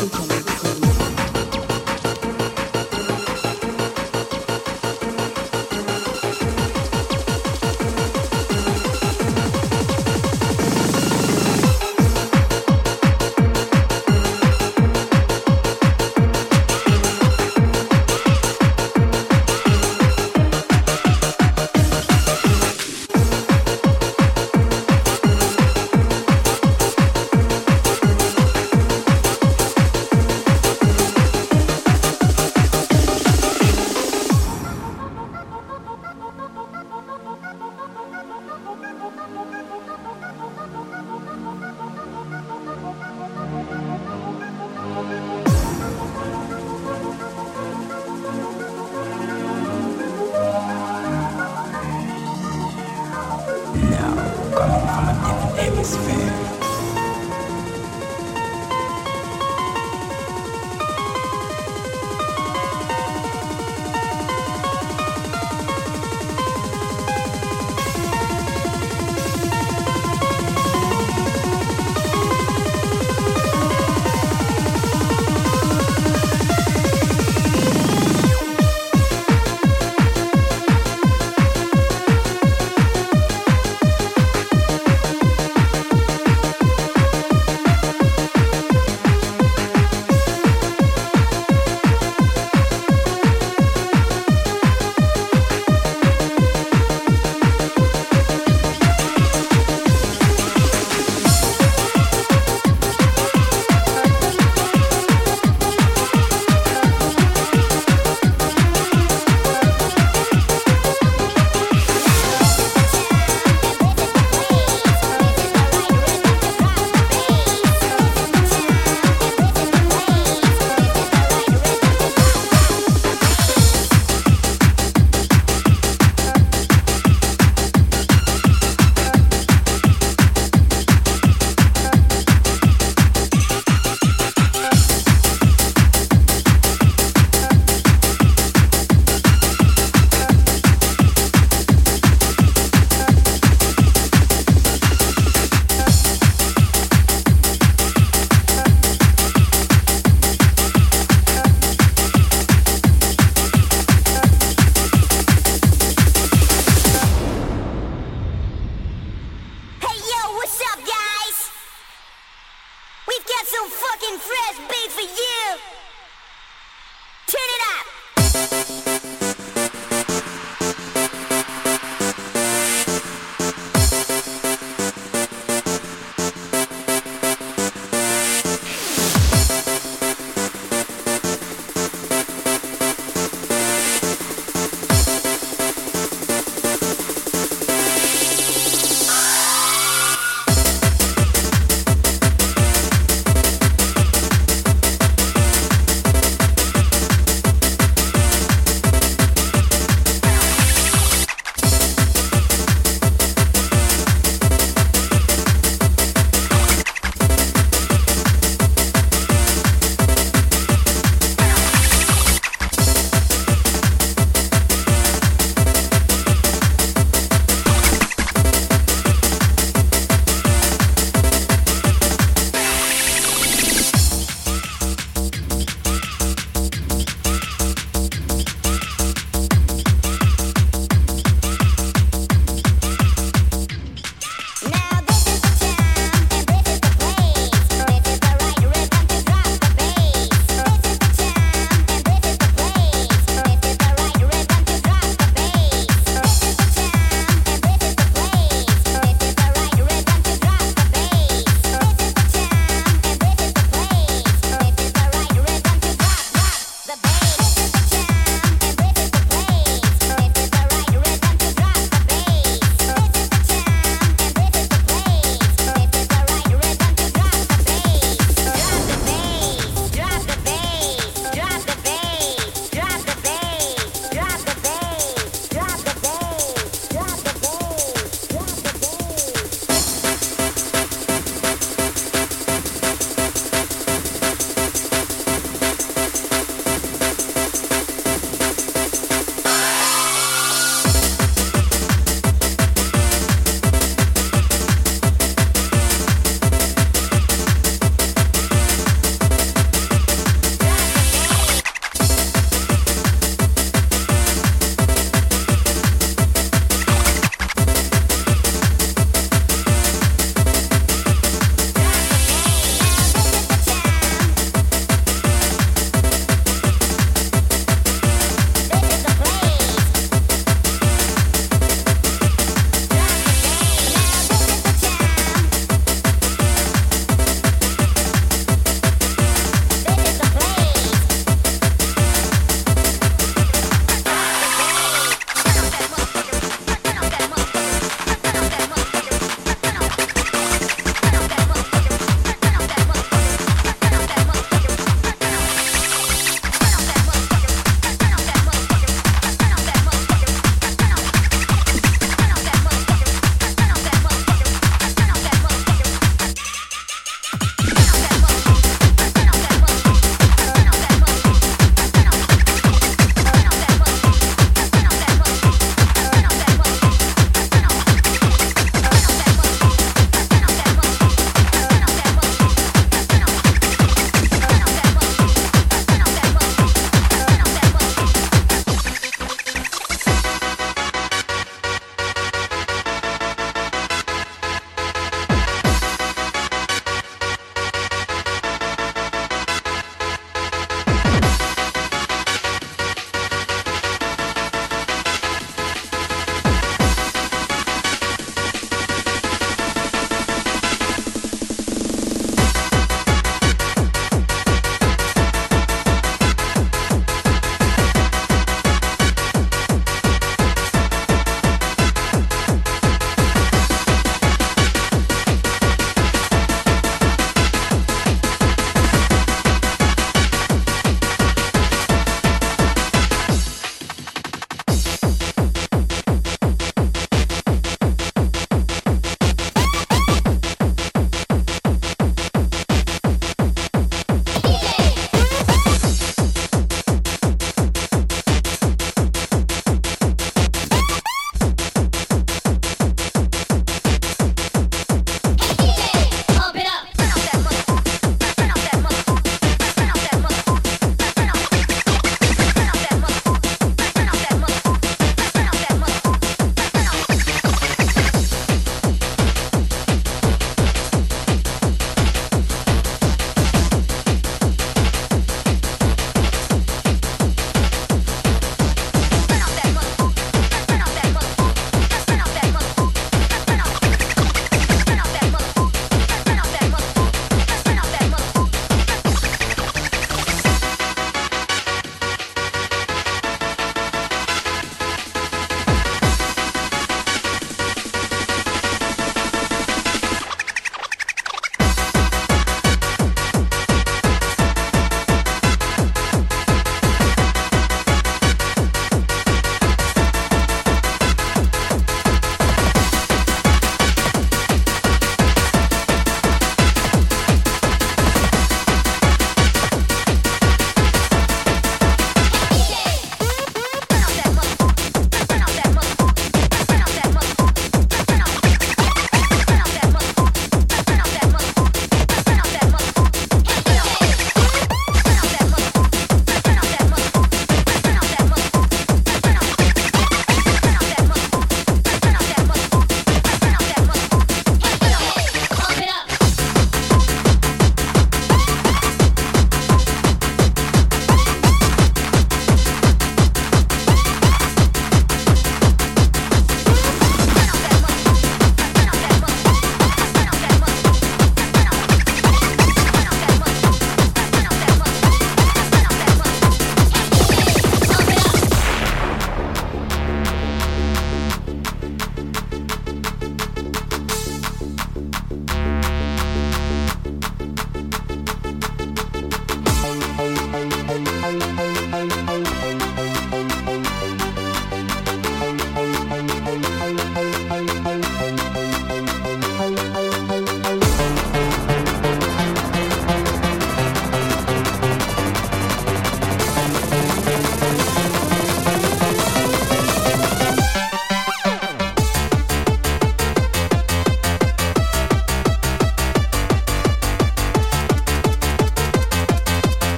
[0.00, 0.21] und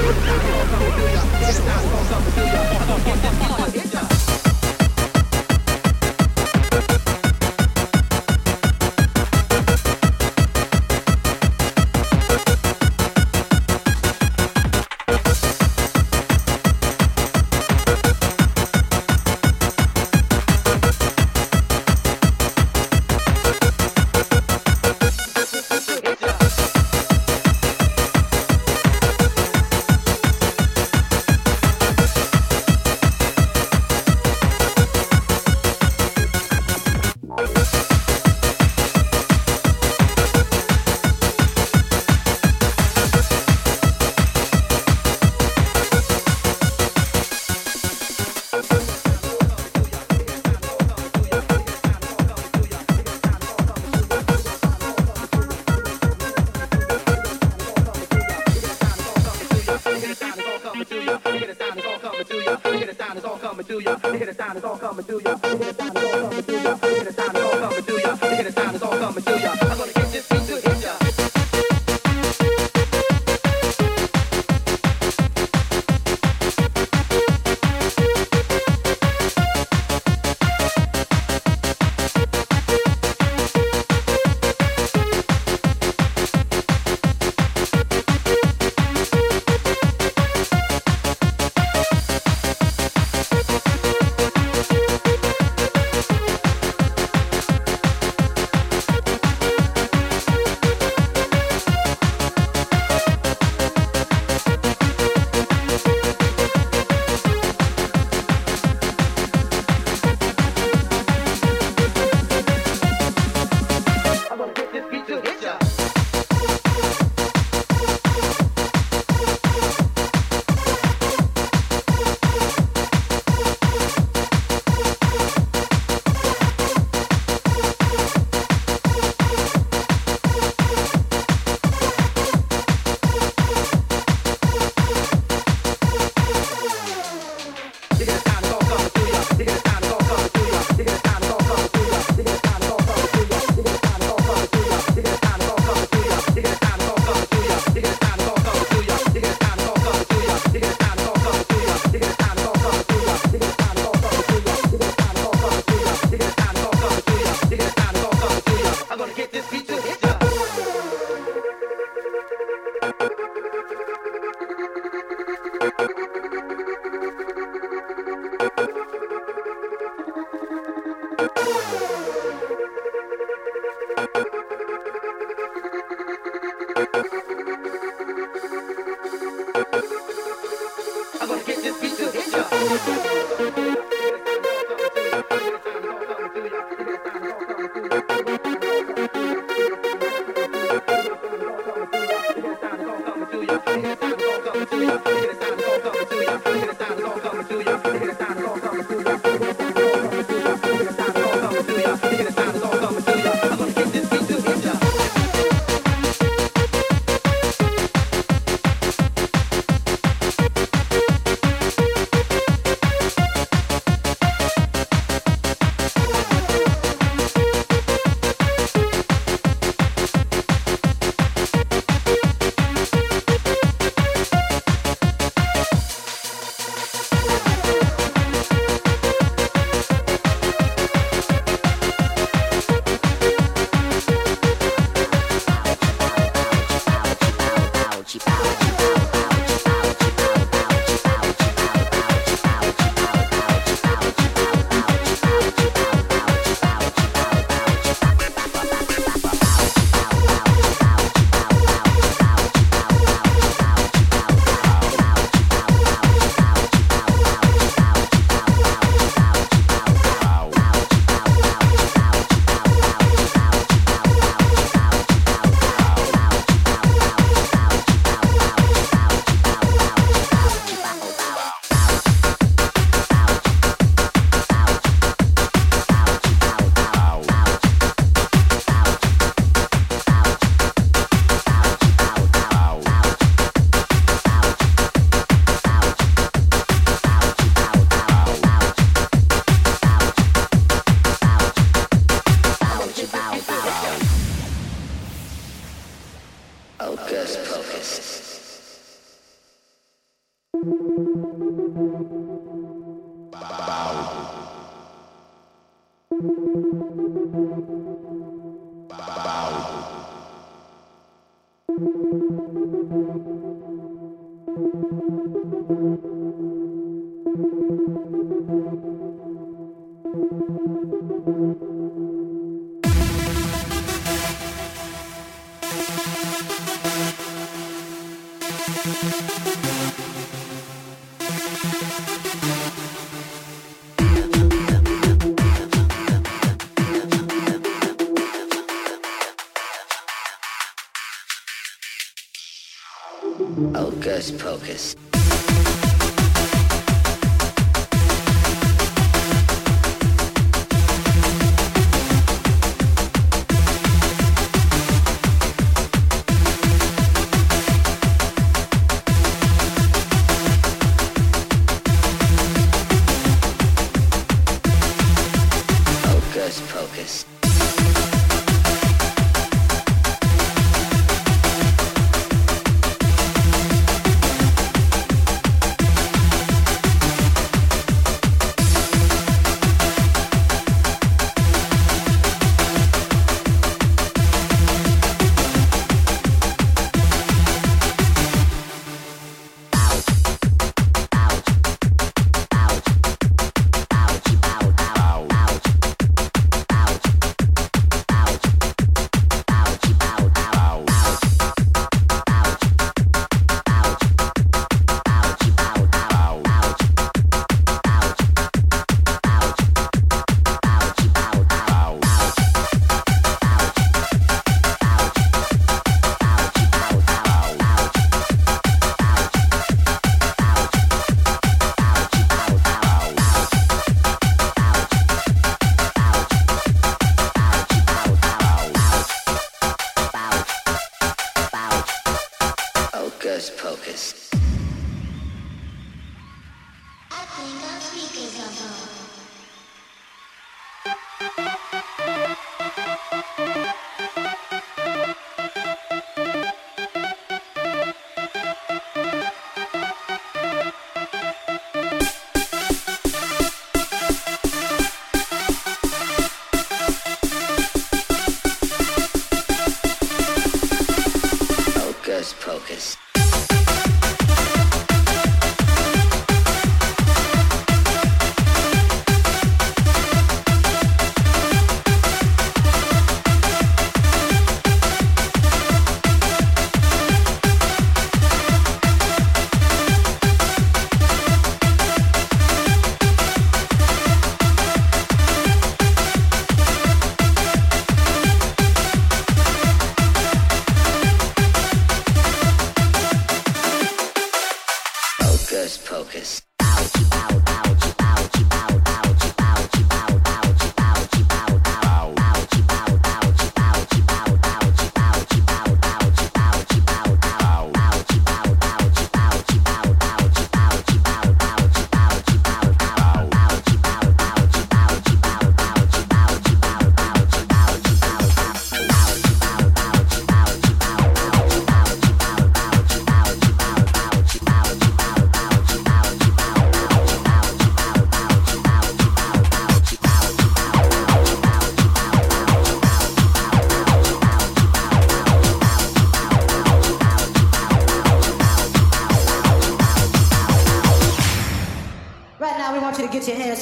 [0.00, 3.27] It's not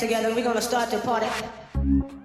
[0.07, 0.33] together.
[0.33, 2.16] We're gonna start the party.